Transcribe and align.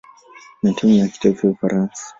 na 0.63 0.73
timu 0.73 0.93
ya 0.95 1.07
kitaifa 1.07 1.47
ya 1.47 1.51
Ufaransa. 1.53 2.03